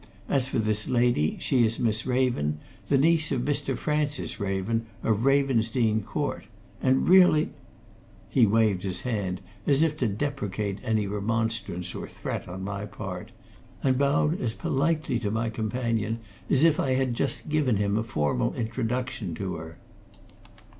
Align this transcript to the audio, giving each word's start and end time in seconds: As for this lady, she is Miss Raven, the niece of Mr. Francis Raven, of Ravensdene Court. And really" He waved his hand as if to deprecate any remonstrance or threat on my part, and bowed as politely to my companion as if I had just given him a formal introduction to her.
As 0.27 0.47
for 0.47 0.57
this 0.57 0.87
lady, 0.87 1.37
she 1.39 1.63
is 1.63 1.77
Miss 1.77 2.07
Raven, 2.07 2.57
the 2.87 2.97
niece 2.97 3.31
of 3.31 3.41
Mr. 3.43 3.77
Francis 3.77 4.39
Raven, 4.39 4.87
of 5.03 5.25
Ravensdene 5.25 6.01
Court. 6.01 6.45
And 6.81 7.07
really" 7.07 7.51
He 8.31 8.47
waved 8.47 8.81
his 8.81 9.01
hand 9.01 9.41
as 9.67 9.83
if 9.83 9.95
to 9.97 10.07
deprecate 10.07 10.79
any 10.83 11.05
remonstrance 11.05 11.93
or 11.93 12.07
threat 12.07 12.47
on 12.47 12.63
my 12.63 12.85
part, 12.87 13.31
and 13.83 13.95
bowed 13.99 14.41
as 14.41 14.55
politely 14.55 15.19
to 15.19 15.29
my 15.29 15.51
companion 15.51 16.17
as 16.49 16.63
if 16.63 16.79
I 16.79 16.95
had 16.95 17.13
just 17.13 17.47
given 17.49 17.75
him 17.77 17.95
a 17.95 18.01
formal 18.03 18.55
introduction 18.55 19.35
to 19.35 19.53
her. 19.57 19.77